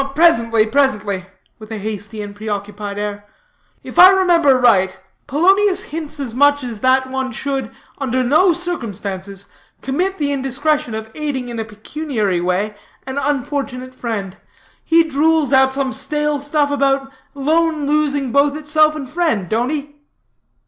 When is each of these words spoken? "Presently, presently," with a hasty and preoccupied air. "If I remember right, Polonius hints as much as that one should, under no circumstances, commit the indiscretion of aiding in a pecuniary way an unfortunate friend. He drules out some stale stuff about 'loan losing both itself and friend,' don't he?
"Presently, 0.15 0.65
presently," 0.65 1.27
with 1.59 1.69
a 1.71 1.77
hasty 1.77 2.23
and 2.23 2.35
preoccupied 2.35 2.97
air. 2.97 3.23
"If 3.83 3.99
I 3.99 4.09
remember 4.09 4.57
right, 4.57 4.99
Polonius 5.27 5.83
hints 5.83 6.19
as 6.19 6.33
much 6.33 6.63
as 6.63 6.79
that 6.79 7.07
one 7.07 7.31
should, 7.31 7.69
under 7.99 8.23
no 8.23 8.51
circumstances, 8.51 9.45
commit 9.83 10.17
the 10.17 10.31
indiscretion 10.31 10.95
of 10.95 11.11
aiding 11.13 11.49
in 11.49 11.59
a 11.59 11.63
pecuniary 11.65 12.41
way 12.41 12.73
an 13.05 13.19
unfortunate 13.19 13.93
friend. 13.93 14.37
He 14.83 15.03
drules 15.03 15.53
out 15.53 15.75
some 15.75 15.93
stale 15.93 16.39
stuff 16.39 16.71
about 16.71 17.11
'loan 17.35 17.85
losing 17.85 18.31
both 18.31 18.55
itself 18.55 18.95
and 18.95 19.07
friend,' 19.07 19.47
don't 19.49 19.69
he? 19.69 19.97